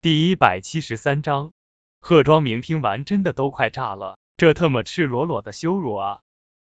[0.00, 1.50] 第一百七十三章，
[1.98, 6.20] 贺庄明听完真的都快炸了，这特么赤裸裸的羞辱啊！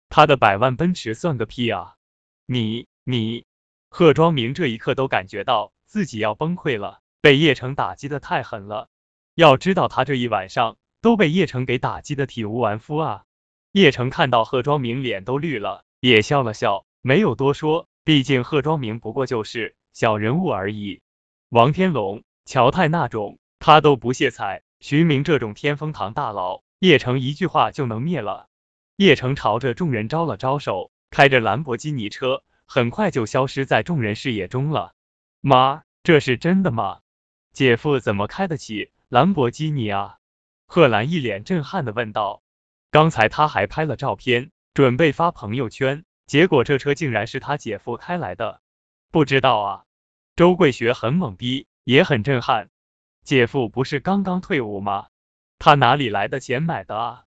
[0.09, 1.96] 他的百万奔驰算个屁啊！
[2.46, 3.45] 你你，
[3.91, 8.88] 贺庄明这一刻都感觉到自己要崩溃了，被叶城打击的太狠了。
[9.35, 13.25] 要知道他这一晚上都被叶城给打击的体无完肤啊！
[13.71, 21.03] 叶城看到贺庄明脸都绿了，也笑了笑，没有多说，毕竟贺庄明不过就是小人物而已。
[21.50, 22.23] 王天龙。
[22.47, 28.49] 乔泰那种，他都不屑睬；徐明这种天风堂大佬，叶城一句话就能灭了。
[28.95, 34.95] 叶城朝着众人招了招手，开着兰博基尼车，很快就消失在众人视野中了。
[35.41, 37.01] 妈，这是真的吗？
[37.53, 40.19] 姐夫怎么开得起兰博基尼啊？
[40.69, 42.42] 贺兰一脸震撼的问道。
[42.92, 48.61] 刚才他还拍了照片，准备发朋友圈，结果这车竟然是他姐夫开来的。
[49.11, 49.83] 不知道啊。
[50.37, 51.67] 周桂雪很懵逼。
[51.86, 52.69] 也很震撼，
[53.22, 55.06] 姐夫不是刚刚退伍吗？
[55.56, 57.22] 他哪里来的钱买的啊？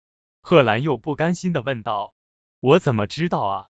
[0.42, 2.14] 贺兰又不甘心的问道。
[2.60, 3.66] 我怎么知道啊？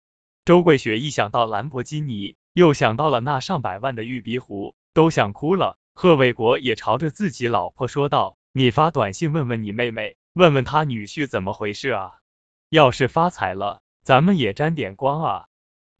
[0.46, 5.78] 周桂雪一想到兰博基尼，又想到了那上百万的玉鼻壶，都想哭了。
[5.94, 12.14] 贺卫国也朝着自己老婆说道：“你发短信问问你妹妹，问问他女婿怎么回事啊？
[12.70, 15.48] 要是发财了，咱们也沾点光啊！”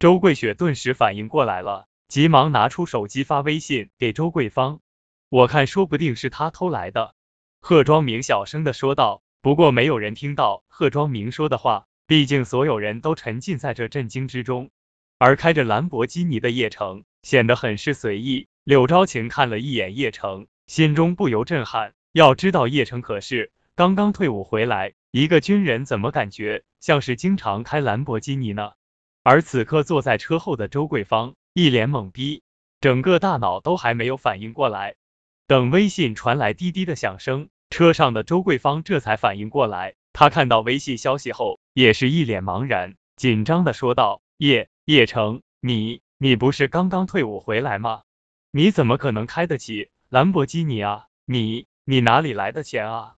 [0.00, 1.86] 周桂雪顿时反应过来了。
[2.10, 4.80] 急忙拿出手机发微信给周桂芳，
[5.28, 7.14] 我看说不定是他偷来的。
[7.60, 14.70] 贺庄明小声的说道，不过没有人听到贺庄明说的话，毕竟所有人都沉浸在这震惊之中。
[15.18, 18.48] 而开着兰博基尼的叶城显得很是随意。
[18.64, 21.94] 柳昭晴看了一眼叶城，心中不由震撼。
[22.10, 28.72] 要知道叶城可是刚刚退伍回来，一个军人怎么感觉像是经常开兰博基尼呢？
[29.22, 31.36] 而此刻坐在车后的周桂芳。
[31.52, 32.44] 一脸懵逼，
[32.80, 34.94] 整个大脑都还没有反应过来。
[35.48, 39.96] 等微信传来滴滴的响声，车上的周桂芳这才反应过来。
[40.12, 48.02] 她看到微信消息后，也是一脸茫然，紧张的说道：“叶叶成，你你不是刚刚退伍回来吗？
[48.52, 51.06] 你怎么可能开得起兰博基尼啊？
[51.24, 53.16] 你你哪里来的钱啊？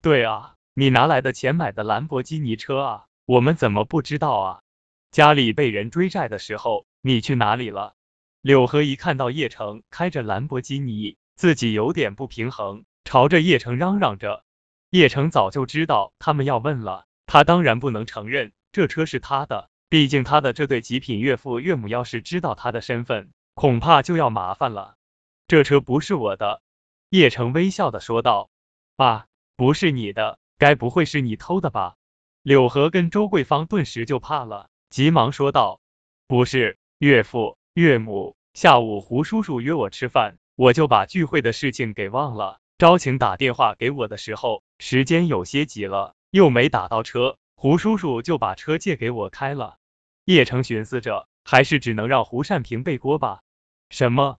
[0.00, 3.04] 对啊，你拿来的钱买的兰博基尼车啊？
[3.26, 4.62] 我们怎么不知道啊？
[5.10, 7.94] 家里被人追债的时候。”你去哪里了？
[8.40, 14.42] 柳河一看到叶城开着兰博基尼，自己有点不平衡，朝着叶城嚷嚷着。
[14.88, 24.96] 叶城早就知道他们要问了，他当然不能承认这车是他的，毕竟他的这对极品岳父岳母要是知道他的身份，恐怕就要麻烦了。
[25.46, 26.62] 这车不是我的，
[27.10, 28.48] 叶城微笑的说道。
[28.96, 29.26] 爸，
[29.56, 31.96] 不是你的，该不会是你偷的吧？
[32.40, 35.82] 柳河跟周桂芳顿时就怕了，急忙说道，
[36.26, 36.78] 不是。
[36.98, 42.60] 岳父、岳母，下午胡叔叔约我吃饭，我就把聚会的事情给忘了。
[42.78, 49.78] 招晴打电话给我的时候，时间有些急了，又没打到车，胡叔叔就把车借给我开了。
[50.24, 53.42] 叶城寻思着，还是只能让胡善平背锅吧。
[53.90, 54.38] 什么？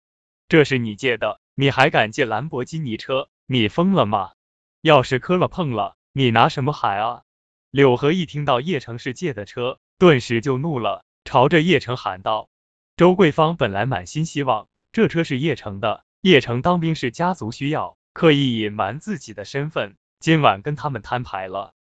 [0.48, 1.40] 这是你借的？
[1.56, 3.28] 你还敢借兰博基尼车？
[3.46, 4.32] 你疯了吗？
[4.80, 7.22] 要是磕了碰了，你拿什么还啊？
[7.70, 12.48] 柳河一听到叶城是借的车，顿时就怒了，朝着叶城喊道。
[12.96, 21.74] 周桂芳本来满心希望这车是叶城的，叶城当兵是家族需要，刻意隐瞒自己的身份，今晚跟他们摊牌了。